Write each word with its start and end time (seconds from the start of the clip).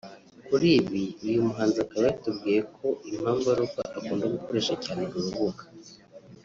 kuriibi 0.45 1.03
uyu 1.27 1.45
muhanzi 1.47 1.77
akaba 1.85 2.03
yatubwiye 2.09 2.59
ko 2.75 2.87
impamvu 3.09 3.45
ari 3.53 3.61
uko 3.67 3.79
akunda 3.97 4.25
gukoresha 4.33 4.73
cyane 4.83 5.01
uru 5.07 5.25
rubuga 5.27 5.63